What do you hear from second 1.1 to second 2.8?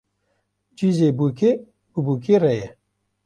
bûkê bi bûkê re ye